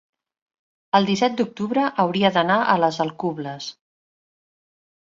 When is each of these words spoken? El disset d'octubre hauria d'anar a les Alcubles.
El 0.99 1.05
disset 1.09 1.35
d'octubre 1.41 1.85
hauria 2.05 2.33
d'anar 2.39 2.59
a 2.75 2.79
les 2.87 2.99
Alcubles. 3.07 3.71